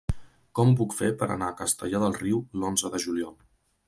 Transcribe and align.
Com 0.59 0.69
ho 0.69 0.77
puc 0.77 0.95
fer 1.01 1.09
per 1.19 1.27
anar 1.35 1.49
a 1.53 1.57
Castellar 1.59 2.01
del 2.05 2.15
Riu 2.23 2.39
l'onze 2.63 2.91
de 2.97 3.03
juliol? 3.05 3.37